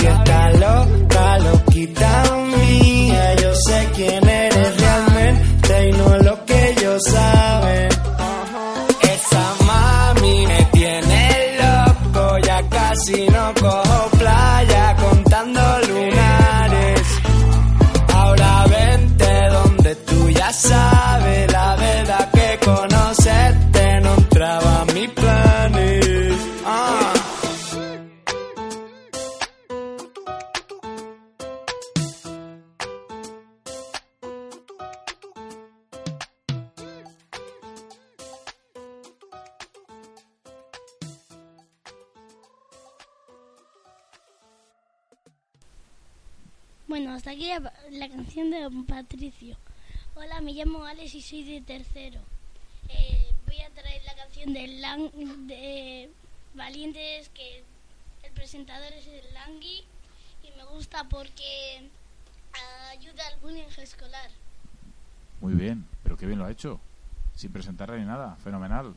Si 0.00 0.06
está 0.06 0.50
loca, 0.52 0.99
la, 48.00 48.08
canción 48.08 48.50
de 48.50 48.62
Don 48.62 48.84
Patricio. 48.84 49.56
Hola, 50.14 50.40
me 50.40 50.52
llamo 50.52 50.84
Alex 50.84 51.14
y 51.14 51.22
soy 51.22 51.44
de 51.44 51.60
tercero. 51.60 52.20
Eh, 52.88 53.30
voy 53.46 53.60
a 53.60 53.70
traer 53.70 54.02
la 54.04 54.14
canción 54.14 54.52
de, 54.52 54.66
Lan- 54.80 55.46
de 55.46 56.10
Valientes, 56.54 57.28
que 57.30 57.62
el 58.22 58.32
presentador 58.32 58.92
es 58.92 59.06
el 59.06 59.34
Langui 59.34 59.84
y 60.42 60.56
me 60.56 60.64
gusta 60.66 61.04
porque 61.08 61.88
ayuda 62.92 63.22
al 63.32 63.40
bullying 63.40 63.64
escolar. 63.78 64.30
Muy 65.40 65.54
bien, 65.54 65.86
pero 66.02 66.16
qué 66.16 66.26
bien 66.26 66.38
lo 66.38 66.44
ha 66.46 66.50
hecho. 66.50 66.80
Sin 67.36 67.52
presentarle 67.52 67.98
ni 67.98 68.04
nada. 68.06 68.36
Fenomenal. 68.44 68.94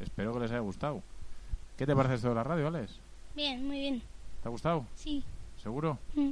Espero 0.00 0.32
que 0.34 0.40
les 0.40 0.50
haya 0.50 0.60
gustado. 0.60 1.02
¿Qué 1.76 1.86
te 1.86 1.94
parece 1.94 2.14
esto 2.16 2.28
de 2.30 2.34
la 2.34 2.44
radio, 2.44 2.68
Alex? 2.68 2.92
Bien, 3.34 3.66
muy 3.66 3.78
bien. 3.78 4.02
¿Te 4.42 4.48
ha 4.48 4.50
gustado? 4.50 4.84
Sí. 4.96 5.22
¿Seguro? 5.62 5.98
Mm, 6.14 6.30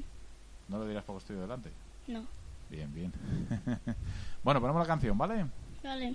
No 0.69 0.79
lo 0.79 0.87
dirás 0.89 1.05
porque 1.05 1.19
estoy 1.21 1.37
delante. 1.37 1.71
No. 2.07 2.27
Bien, 2.69 2.93
bien. 2.93 3.13
bueno, 4.43 4.61
ponemos 4.61 4.81
la 4.81 4.87
canción, 4.87 5.17
¿vale? 5.17 5.47
Vale. 5.83 6.15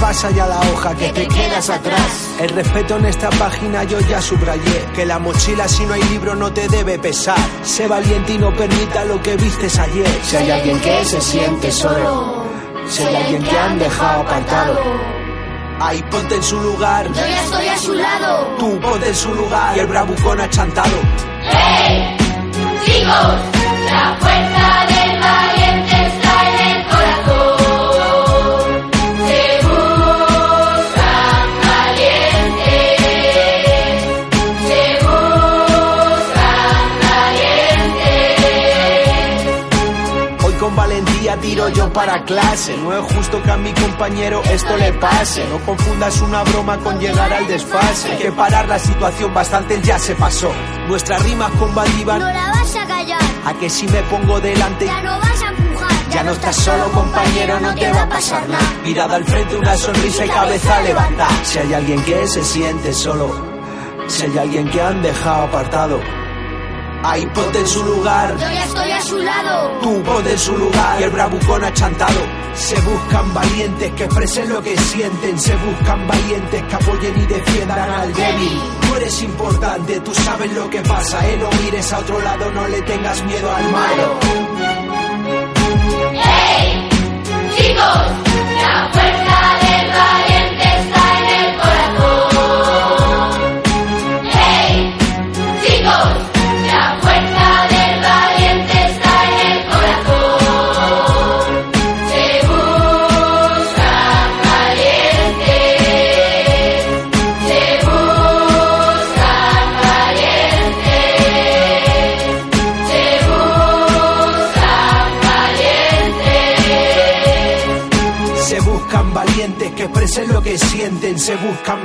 Pasa 0.00 0.30
ya 0.30 0.46
la 0.46 0.58
hoja 0.60 0.94
que, 0.96 1.10
te 1.10 1.28
quedas 1.28 1.68
atrás. 1.68 2.34
El 2.40 2.48
respeto 2.48 2.96
en 2.96 3.04
esta 3.04 3.28
página 3.30 3.84
yo 3.84 4.00
ya 4.00 4.20
subrayé. 4.22 4.86
Que 4.94 5.04
la 5.04 5.18
mochila 5.18 5.68
si 5.68 5.84
no 5.84 5.92
hay 5.92 6.02
libro 6.04 6.34
no 6.34 6.50
te 6.52 6.66
debe 6.68 6.98
pesar. 6.98 7.38
Sé 7.62 7.86
valiente 7.86 8.32
y 8.32 8.38
no 8.38 8.50
permita 8.54 9.04
lo 9.04 9.20
que 9.22 9.36
vistes 9.36 9.78
ayer. 9.78 10.08
Si 10.22 10.36
hay 10.36 10.50
alguien 10.50 10.80
que 10.80 11.04
se 11.04 11.20
siente 11.20 11.70
solo. 11.70 12.44
Si 12.88 13.02
hay 13.02 13.14
alguien 13.14 13.42
que 13.42 13.58
han 13.58 13.78
dejado 13.78 14.22
apartado. 14.22 14.80
Ahí 15.80 16.02
ponte 16.10 16.34
en 16.34 16.42
su 16.42 16.60
lugar. 16.60 17.06
Yo 17.08 17.14
ya 17.14 17.44
estoy 17.44 17.68
a 17.68 17.78
su 17.78 17.94
lado. 17.94 18.56
Tú 18.58 18.80
ponte 18.80 19.06
en 19.06 19.14
su 19.14 19.34
lugar. 19.34 19.76
Y 19.76 19.80
el 19.80 19.86
bravucón 19.86 20.40
achantado. 20.40 20.96
¡Hey! 21.42 22.16
Chicos, 22.84 23.36
la 23.90 24.16
fuerza 24.18 24.86
del 24.88 25.20
valiente 25.20 25.79
tiro 41.36 41.68
yo 41.68 41.92
para 41.92 42.24
clase. 42.24 42.76
No 42.78 42.92
es 42.92 43.12
justo 43.12 43.42
que 43.42 43.50
a 43.50 43.56
mi 43.56 43.72
compañero 43.72 44.42
esto 44.50 44.76
le 44.76 44.92
pase. 44.94 45.46
No 45.48 45.58
confundas 45.60 46.20
una 46.20 46.42
broma 46.44 46.78
con 46.78 46.98
llegar 46.98 47.32
al 47.32 47.46
desfase. 47.46 48.12
Hay 48.12 48.18
que 48.18 48.32
parar 48.32 48.68
la 48.68 48.78
situación, 48.78 49.32
bastante 49.34 49.80
ya 49.82 49.98
se 49.98 50.14
pasó. 50.14 50.50
Nuestras 50.88 51.22
rimas 51.22 51.50
combativas. 51.52 52.18
No 52.18 52.30
la 52.30 52.50
vas 52.50 52.76
a 52.76 52.86
callar. 52.86 53.20
A 53.44 53.54
que 53.54 53.70
si 53.70 53.86
me 53.88 54.02
pongo 54.04 54.40
delante. 54.40 54.86
Ya 54.86 55.02
no 55.02 55.18
vas 55.18 55.42
a 55.42 55.48
empujar. 55.48 55.90
Ya 56.10 56.22
no 56.24 56.32
estás 56.32 56.56
solo, 56.56 56.90
compañero, 56.90 57.60
no 57.60 57.74
te 57.74 57.90
va 57.90 58.02
a 58.02 58.08
pasar 58.08 58.48
nada. 58.48 58.72
Mirada 58.84 59.16
al 59.16 59.24
frente, 59.24 59.56
una 59.56 59.76
sonrisa 59.76 60.26
y 60.26 60.28
cabeza 60.28 60.76
a 60.76 60.82
levantar. 60.82 61.30
Si 61.44 61.58
hay 61.58 61.72
alguien 61.72 62.02
que 62.04 62.26
se 62.26 62.42
siente 62.42 62.92
solo, 62.92 63.30
si 64.08 64.24
hay 64.24 64.38
alguien 64.38 64.68
que 64.68 64.82
han 64.82 65.02
dejado 65.02 65.44
apartado, 65.44 66.00
ahí 67.02 67.26
ponte 67.34 67.58
en 67.58 67.66
su 67.66 67.82
lugar. 67.84 68.32
Yo 68.32 68.50
ya 68.50 68.64
estoy 68.64 68.90
a 68.90 69.00
su 69.02 69.18
lado. 69.18 69.78
Tú 69.80 70.02
ponte 70.02 70.32
en 70.32 70.38
su 70.38 70.56
lugar 70.56 71.00
y 71.00 71.04
el 71.04 71.10
bravucón 71.10 71.64
achantado. 71.64 72.20
Se 72.54 72.80
buscan 72.80 73.32
valientes 73.34 73.92
que 73.92 74.04
expresen 74.04 74.48
lo 74.48 74.62
que 74.62 74.76
sienten. 74.76 75.38
Se 75.38 75.56
buscan 75.56 76.06
valientes 76.06 76.62
que 76.64 76.74
apoyen 76.74 77.20
y 77.20 77.26
defiendan 77.26 77.90
al 77.90 78.12
débil. 78.12 78.60
Tú 78.80 78.96
eres 78.96 79.22
importante, 79.22 80.00
tú 80.00 80.14
sabes 80.14 80.52
lo 80.52 80.68
que 80.68 80.80
pasa, 80.80 81.28
eh. 81.28 81.36
No 81.38 81.50
mires 81.62 81.92
a 81.92 81.98
otro 81.98 82.20
lado, 82.20 82.50
no 82.52 82.68
le 82.68 82.82
tengas 82.82 83.22
miedo 83.24 83.54
al 83.54 83.70
malo. 83.70 84.79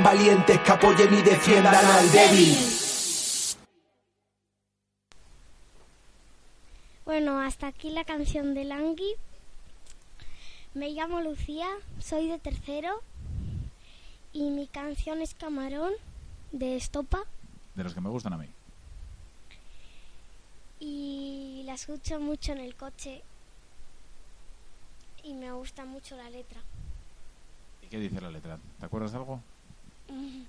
Valientes 0.06 0.60
que 0.60 0.70
apoyen 0.70 1.12
y 1.14 1.20
defiendan 1.20 1.84
al 1.84 2.12
débil. 2.12 2.56
Bueno, 7.04 7.40
hasta 7.40 7.66
aquí 7.66 7.90
la 7.90 8.04
canción 8.04 8.54
de 8.54 8.64
Langui. 8.64 9.14
Me 10.74 10.90
llamo 10.90 11.20
Lucía, 11.22 11.66
soy 11.98 12.28
de 12.28 12.38
tercero 12.38 13.02
y 14.32 14.50
mi 14.50 14.68
canción 14.68 15.20
es 15.22 15.34
Camarón 15.34 15.92
de 16.52 16.76
Estopa 16.76 17.24
De 17.74 17.82
los 17.82 17.92
que 17.94 18.00
me 18.00 18.10
gustan 18.10 18.34
a 18.34 18.36
mí. 18.38 18.46
y 20.78 21.62
la 21.64 21.74
escucho 21.74 22.20
mucho 22.20 22.52
en 22.52 22.58
el 22.58 22.76
coche 22.76 23.22
y 25.24 25.34
me 25.34 25.50
gusta 25.50 25.84
mucho 25.84 26.16
la 26.16 26.30
letra. 26.30 26.60
¿Y 27.82 27.86
qué 27.88 27.98
dice 27.98 28.20
la 28.20 28.30
letra? 28.30 28.60
¿Te 28.78 28.86
acuerdas 28.86 29.10
de 29.10 29.18
algo? 29.18 29.40
Bueno, 30.08 30.44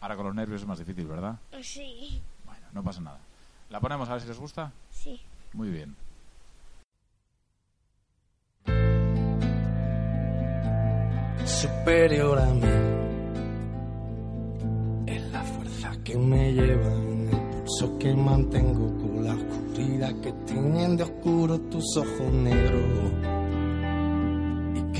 Ahora 0.00 0.16
con 0.16 0.26
los 0.26 0.34
nervios 0.34 0.62
es 0.62 0.66
más 0.66 0.78
difícil, 0.78 1.06
¿verdad? 1.06 1.38
sí, 1.62 2.20
Bueno, 2.44 2.66
no 2.72 2.82
pasa 2.82 3.00
nada. 3.00 3.18
¿La 3.70 3.80
ponemos 3.80 4.08
a 4.08 4.12
ver 4.12 4.22
si 4.22 4.28
les 4.28 4.38
gusta? 4.38 4.72
sí. 4.90 5.20
Muy 5.54 5.70
bien. 5.70 5.94
superior 11.44 12.38
a 12.38 12.46
mí. 12.46 12.62
Es 15.06 15.22
la 15.32 15.42
fuerza 15.42 15.92
que 16.04 16.16
me 16.16 16.52
lleva 16.52 16.92
en 16.94 17.28
el 17.32 17.38
pulso 17.62 17.98
que 17.98 18.14
mantengo 18.14 18.86
con 18.98 19.24
la 19.24 19.34
oscuridad 19.34 20.20
que 20.20 20.32
tienen 20.46 20.96
de 20.96 21.02
oscuro 21.04 21.58
tus 21.60 21.96
ojos 21.96 22.32
negros. 22.32 23.41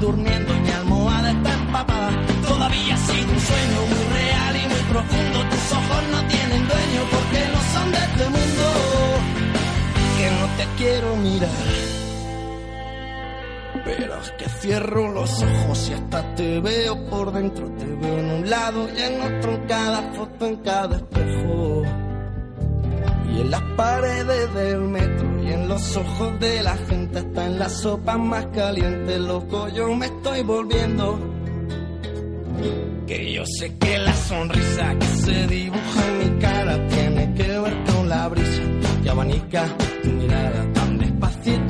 durmiendo 0.00 0.54
mi 0.54 0.70
almohada 0.70 1.30
está 1.32 1.52
empapada. 1.52 2.10
Todavía 2.48 2.96
sigue 2.96 3.30
un 3.30 3.40
sueño 3.40 3.80
muy 3.90 4.04
real 4.14 4.56
y 4.56 4.68
muy 4.68 4.82
profundo. 4.88 5.38
Tus 5.50 5.72
ojos 5.72 6.02
no 6.12 6.28
tienen 6.28 6.68
dueño 6.68 7.02
porque 7.10 7.40
no 7.52 7.60
son 7.74 7.92
de 7.92 7.98
este 7.98 8.24
mundo. 8.24 8.64
Que 10.16 10.30
no 10.30 10.46
te 10.56 10.82
quiero 10.82 11.16
mirar. 11.16 11.50
Pero 13.84 14.20
es 14.20 14.30
que 14.32 14.48
cierro 14.48 15.12
los 15.12 15.42
ojos 15.42 15.90
y 15.90 15.92
hasta 15.92 16.34
te 16.34 16.60
veo 16.60 17.06
por 17.10 17.32
dentro. 17.32 17.66
Te 17.72 17.84
veo 17.84 18.18
en 18.18 18.30
un 18.30 18.50
lado 18.50 18.88
y 18.96 19.00
en 19.00 19.20
otro, 19.20 19.54
en 19.54 19.66
cada 19.66 20.02
foto, 20.12 20.46
en 20.46 20.56
cada 20.56 20.96
espejo. 20.96 21.79
Y 23.34 23.40
en 23.40 23.50
las 23.50 23.62
paredes 23.76 24.54
del 24.54 24.80
metro 24.80 25.42
y 25.42 25.52
en 25.52 25.68
los 25.68 25.96
ojos 25.96 26.40
de 26.40 26.62
la 26.62 26.76
gente 26.76 27.18
está 27.20 27.46
en 27.46 27.58
la 27.58 27.68
sopa 27.68 28.18
más 28.18 28.46
caliente, 28.46 29.18
loco, 29.18 29.68
yo 29.68 29.94
me 29.94 30.06
estoy 30.06 30.42
volviendo. 30.42 31.18
Que 33.06 33.32
yo 33.32 33.44
sé 33.46 33.76
que 33.78 33.98
la 33.98 34.14
sonrisa 34.14 34.94
que 34.98 35.06
se 35.06 35.46
dibuja 35.46 36.06
en 36.08 36.18
mi 36.18 36.40
cara 36.40 36.88
tiene 36.88 37.34
que 37.34 37.58
ver 37.58 37.84
con 37.84 38.08
la 38.08 38.28
brisa 38.28 38.62
que 39.02 39.10
abanica 39.10 39.64
tu 40.02 40.08
mirada 40.10 40.72
tan 40.72 40.98
despacio 40.98 41.69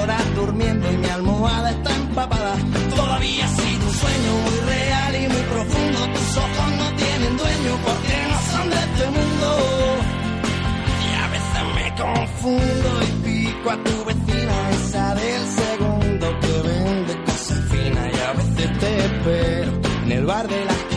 horas 0.00 0.34
durmiendo 0.34 0.90
y 0.92 0.96
mi 0.96 1.08
almohada 1.08 1.70
está 1.70 1.94
empapada. 1.94 2.54
Todavía 2.96 3.44
ha 3.44 3.48
sido 3.48 3.86
un 3.86 3.94
sueño 3.94 4.32
muy 4.44 4.58
real 4.72 5.14
y 5.14 5.28
muy 5.28 5.42
profundo. 5.54 5.98
Tus 6.14 6.36
ojos 6.36 6.68
no 6.80 6.86
tienen 6.96 7.36
dueño 7.36 7.72
porque 7.86 8.16
no 8.30 8.38
son 8.52 8.70
de 8.70 8.76
este 8.86 9.06
mundo. 9.16 9.48
Y 11.06 11.10
a 11.22 11.26
veces 11.34 11.62
me 11.76 11.86
confundo 12.02 12.90
y 13.02 13.10
pico 13.26 13.70
a 13.70 13.76
tu 13.84 14.04
vecina, 14.04 14.70
esa 14.70 15.14
del 15.14 15.44
segundo 15.62 16.26
que 16.40 16.68
vende 16.68 17.24
cosas 17.24 17.60
finas. 17.70 18.06
Y 18.16 18.20
a 18.20 18.32
veces 18.32 18.78
te 18.78 19.04
espero 19.06 19.72
en 20.04 20.12
el 20.12 20.26
bar 20.26 20.48
de 20.48 20.64
la 20.64 20.89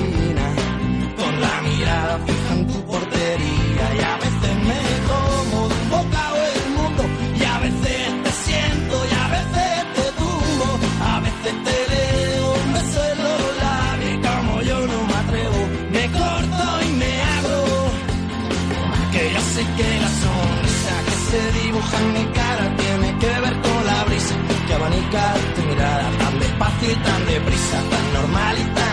en 21.99 22.13
mi 22.13 22.25
cara 22.33 22.75
tiene 22.77 23.17
que 23.19 23.39
ver 23.39 23.61
con 23.61 23.85
la 23.85 24.03
brisa. 24.05 24.35
Que 24.67 24.73
abanica 24.73 25.33
tu 25.55 25.61
mirada 25.63 26.09
tan 26.19 26.39
despacio 26.39 26.91
y 26.91 26.95
tan 26.95 27.25
deprisa, 27.25 27.77
tan 27.91 28.13
normal 28.13 28.55
y 28.57 28.63
tan 28.75 28.92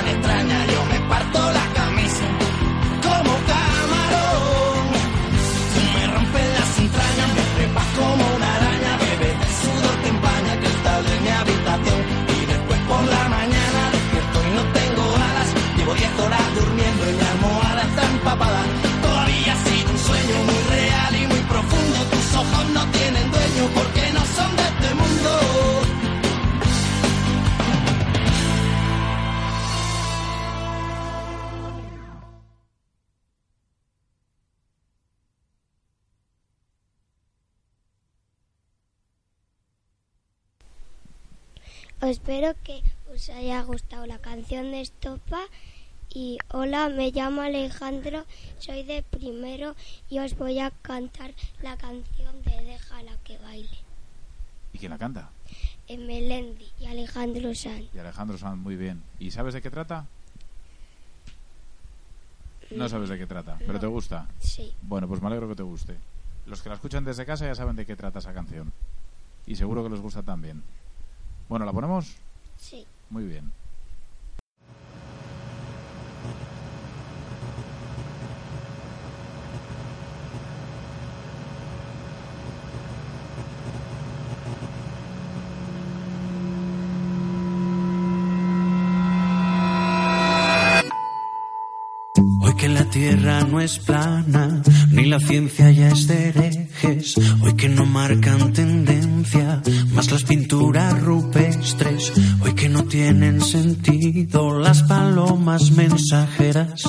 Espero 42.14 42.54
que 42.64 42.82
os 43.14 43.28
haya 43.30 43.62
gustado 43.62 44.04
la 44.04 44.18
canción 44.18 44.72
de 44.72 44.80
Estopa. 44.80 45.42
Y 46.12 46.38
hola, 46.50 46.88
me 46.88 47.12
llamo 47.12 47.40
Alejandro, 47.40 48.24
soy 48.58 48.82
de 48.82 49.04
primero 49.04 49.76
y 50.08 50.18
os 50.18 50.36
voy 50.36 50.58
a 50.58 50.72
cantar 50.82 51.32
la 51.62 51.76
canción 51.76 52.42
de 52.42 52.64
Déjala 52.64 53.12
que 53.22 53.38
baile. 53.38 53.78
¿Y 54.72 54.78
quién 54.78 54.90
la 54.90 54.98
canta? 54.98 55.30
En 55.86 56.08
Melendi 56.08 56.66
y 56.80 56.86
Alejandro 56.86 57.54
Sanz. 57.54 57.86
Y 57.94 57.98
Alejandro 58.00 58.36
Sanz, 58.38 58.58
muy 58.58 58.74
bien. 58.74 59.04
¿Y 59.20 59.30
sabes 59.30 59.54
de 59.54 59.62
qué 59.62 59.70
trata? 59.70 60.06
No 62.72 62.88
sabes 62.88 63.08
de 63.08 63.18
qué 63.18 63.26
trata, 63.28 63.56
pero 63.60 63.74
No. 63.74 63.78
te 63.80 63.86
gusta. 63.86 64.26
Sí. 64.40 64.74
Bueno, 64.82 65.06
pues 65.06 65.20
me 65.22 65.28
alegro 65.28 65.48
que 65.48 65.54
te 65.54 65.62
guste. 65.62 65.96
Los 66.46 66.60
que 66.60 66.70
la 66.70 66.74
escuchan 66.74 67.04
desde 67.04 67.24
casa 67.24 67.46
ya 67.46 67.54
saben 67.54 67.76
de 67.76 67.86
qué 67.86 67.94
trata 67.94 68.18
esa 68.18 68.32
canción. 68.34 68.72
Y 69.46 69.54
seguro 69.54 69.84
que 69.84 69.90
les 69.90 70.00
gusta 70.00 70.24
también. 70.24 70.64
Bueno, 71.50 71.64
¿la 71.66 71.72
ponemos? 71.72 72.14
Sí. 72.58 72.86
Muy 73.08 73.24
bien. 73.24 73.50
Hoy 92.42 92.54
que 92.54 92.68
la 92.68 92.84
tierra 92.84 93.40
no 93.40 93.60
es 93.60 93.80
plana, 93.80 94.62
ni 94.92 95.06
la 95.06 95.18
ciencia 95.18 95.72
ya 95.72 95.88
es 95.88 96.06
de 96.06 96.59
Hoy 96.82 97.54
que 97.56 97.68
no 97.68 97.84
marcan 97.84 98.54
tendencia, 98.54 99.62
más 99.92 100.10
las 100.10 100.22
pinturas 100.22 100.98
rupestres. 101.02 102.10
Hoy 102.40 102.54
que 102.54 102.70
no 102.70 102.84
tienen 102.84 103.42
sentido 103.42 104.58
las 104.58 104.82
palomas 104.84 105.72
mensajeras. 105.72 106.82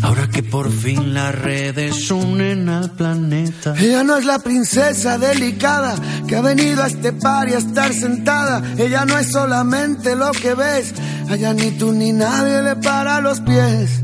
Ahora 0.00 0.28
que 0.28 0.42
por 0.42 0.72
fin 0.72 1.12
las 1.12 1.34
redes 1.34 2.10
unen 2.10 2.70
al 2.70 2.92
planeta. 2.92 3.74
Ella 3.76 4.04
no 4.04 4.16
es 4.16 4.24
la 4.24 4.38
princesa 4.38 5.18
delicada 5.18 5.96
que 6.26 6.36
ha 6.36 6.40
venido 6.40 6.82
a 6.82 6.86
este 6.86 7.12
par 7.12 7.48
y 7.50 7.52
a 7.52 7.58
estar 7.58 7.92
sentada. 7.92 8.62
Ella 8.78 9.04
no 9.04 9.18
es 9.18 9.32
solamente 9.32 10.16
lo 10.16 10.30
que 10.32 10.54
ves. 10.54 10.94
Allá 11.28 11.52
ni 11.52 11.72
tú 11.72 11.92
ni 11.92 12.12
nadie 12.12 12.62
le 12.62 12.76
para 12.76 13.20
los 13.20 13.40
pies. 13.40 14.02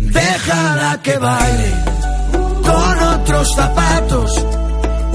Déjala 0.00 1.00
que 1.02 1.18
baile 1.18 1.74
con 2.62 2.98
otros 2.98 3.54
zapatos. 3.54 4.59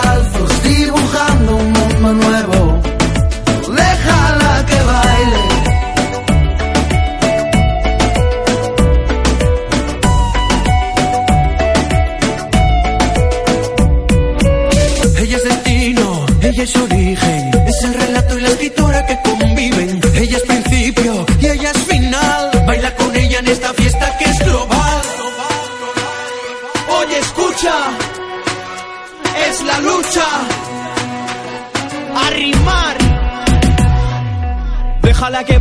vuelo, 0.00 0.37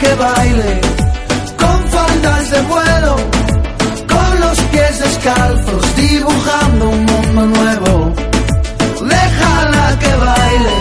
Que 0.00 0.14
baile 0.14 0.80
con 1.56 1.88
faldas 1.88 2.50
de 2.50 2.60
vuelo, 2.62 3.16
con 4.06 4.40
los 4.40 4.58
pies 4.72 4.98
descalzos, 4.98 5.96
dibujando 5.96 6.90
un 6.90 7.04
mundo 7.06 7.46
nuevo. 7.46 8.14
Déjala 9.00 9.98
que 9.98 10.16
baile. 10.16 10.75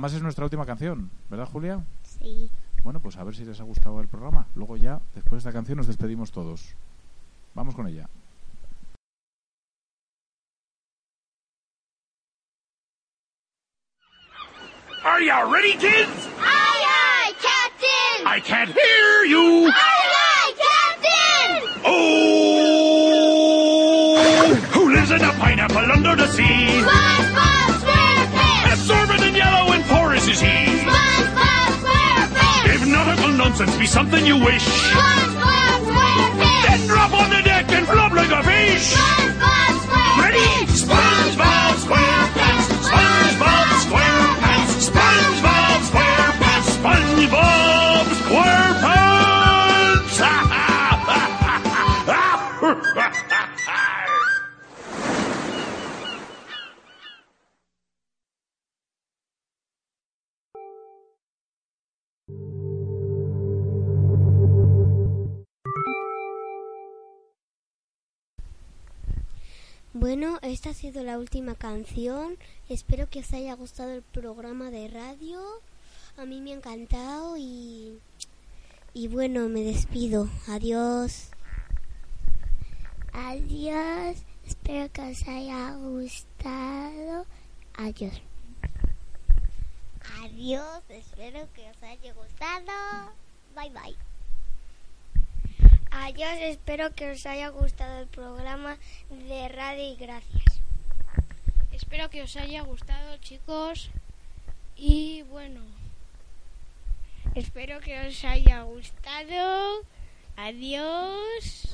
Además 0.00 0.14
es 0.14 0.22
nuestra 0.22 0.44
última 0.44 0.64
canción, 0.64 1.10
¿verdad, 1.28 1.46
Julia? 1.46 1.84
sí. 2.02 2.50
Bueno, 2.82 2.98
pues 3.00 3.18
a 3.18 3.24
ver 3.24 3.36
si 3.36 3.44
les 3.44 3.60
ha 3.60 3.64
gustado 3.64 4.00
el 4.00 4.08
programa. 4.08 4.46
Luego 4.54 4.78
ya, 4.78 5.02
después 5.14 5.32
de 5.32 5.38
esta 5.50 5.52
canción, 5.52 5.76
nos 5.76 5.86
despedimos 5.86 6.32
todos. 6.32 6.74
Vamos 7.54 7.74
con 7.74 7.86
ella. 7.86 8.08
Are 15.04 15.20
you 15.20 15.32
ready, 15.52 15.72
kids? 15.74 16.28
Aye, 16.38 16.84
aye, 16.86 17.34
Captain! 17.40 18.26
I 18.26 18.40
can't 18.40 18.70
hear 18.70 19.24
you. 19.26 19.66
Aye, 19.66 20.12
aye, 20.32 20.54
Captain! 20.64 21.50
Oh, 21.84 22.30
who 24.72 24.92
lives 24.94 25.10
in 25.10 25.22
a 25.22 25.32
pineapple 25.34 25.92
under 25.92 26.16
the 26.16 26.26
sea? 26.28 27.09
Nonsense 33.60 33.78
be 33.78 33.86
something 33.86 34.24
you 34.24 34.36
wish, 34.38 34.66
SpongeBob 34.90 35.84
SquarePants! 35.84 36.66
then 36.66 36.86
drop 36.86 37.12
on 37.12 37.28
the 37.30 37.42
deck 37.42 37.70
and 37.72 37.86
flop 37.86 38.12
like 38.12 38.30
a 38.30 38.42
fish. 38.42 38.94
SquarePants! 38.94 40.18
Ready? 40.18 40.66
SpongeBob 40.66 41.19
Bueno, 70.00 70.38
esta 70.40 70.70
ha 70.70 70.72
sido 70.72 71.04
la 71.04 71.18
última 71.18 71.54
canción. 71.54 72.38
Espero 72.70 73.10
que 73.10 73.20
os 73.20 73.30
haya 73.34 73.52
gustado 73.52 73.92
el 73.92 74.00
programa 74.00 74.70
de 74.70 74.88
radio. 74.88 75.42
A 76.16 76.24
mí 76.24 76.40
me 76.40 76.52
ha 76.52 76.54
encantado 76.54 77.36
y 77.36 77.98
y 78.94 79.08
bueno, 79.08 79.50
me 79.50 79.60
despido. 79.60 80.30
Adiós. 80.48 81.28
Adiós. 83.12 84.16
Espero 84.46 84.90
que 84.90 85.02
os 85.02 85.28
haya 85.28 85.74
gustado. 85.74 87.26
Adiós. 87.74 88.22
Adiós. 90.22 90.82
Espero 90.88 91.46
que 91.52 91.70
os 91.70 91.82
haya 91.82 92.14
gustado. 92.14 93.12
Bye 93.54 93.68
bye. 93.68 94.09
Adiós, 95.90 96.38
espero 96.40 96.94
que 96.94 97.10
os 97.10 97.26
haya 97.26 97.48
gustado 97.48 98.00
el 98.00 98.06
programa 98.06 98.78
de 99.10 99.48
radio 99.48 99.92
y 99.92 99.96
gracias. 99.96 100.60
Espero 101.72 102.08
que 102.10 102.22
os 102.22 102.36
haya 102.36 102.62
gustado, 102.62 103.16
chicos. 103.18 103.90
Y 104.76 105.22
bueno, 105.22 105.60
espero 107.34 107.80
que 107.80 108.06
os 108.06 108.24
haya 108.24 108.62
gustado. 108.62 109.84
Adiós. 110.36 111.68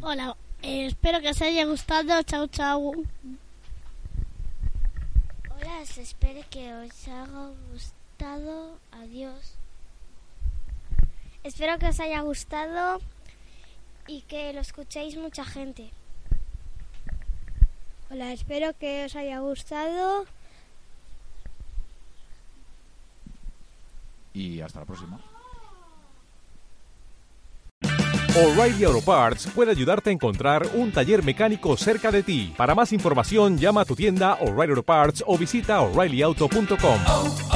Hola, 0.00 0.36
eh, 0.62 0.86
espero 0.86 1.20
que 1.20 1.30
os 1.30 1.40
haya 1.42 1.64
gustado. 1.64 2.22
Chao, 2.24 2.46
chao. 2.48 2.92
Hola, 5.50 5.82
espero 5.82 6.44
que 6.50 6.72
os 6.74 7.08
haya 7.08 7.52
gustado. 7.70 8.78
Adiós. 8.92 9.55
Espero 11.46 11.78
que 11.78 11.86
os 11.86 12.00
haya 12.00 12.22
gustado 12.22 13.00
y 14.08 14.22
que 14.22 14.52
lo 14.52 14.60
escuchéis 14.60 15.16
mucha 15.16 15.44
gente. 15.44 15.92
Hola, 18.10 18.32
espero 18.32 18.76
que 18.76 19.04
os 19.04 19.14
haya 19.14 19.38
gustado. 19.38 20.26
Y 24.34 24.60
hasta 24.60 24.80
la 24.80 24.86
próxima. 24.86 25.20
O'Reilly 28.34 28.84
Auto 28.84 29.02
Parts 29.02 29.46
puede 29.54 29.70
ayudarte 29.70 30.10
a 30.10 30.12
encontrar 30.12 30.66
un 30.74 30.90
taller 30.90 31.22
mecánico 31.22 31.76
cerca 31.76 32.10
de 32.10 32.24
ti. 32.24 32.54
Para 32.56 32.74
más 32.74 32.92
información, 32.92 33.56
llama 33.56 33.82
a 33.82 33.84
tu 33.84 33.94
tienda 33.94 34.34
O'Reilly 34.40 34.72
Auto 34.72 34.82
Parts 34.82 35.22
o 35.24 35.38
visita 35.38 35.80
oreillyauto.com. 35.80 37.00
oh, 37.06 37.38
oh, 37.52 37.55